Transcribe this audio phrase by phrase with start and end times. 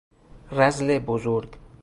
[0.51, 1.49] رذل بزرگ